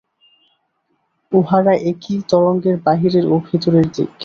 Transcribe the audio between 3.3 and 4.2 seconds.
ও ভিতরের দিক্।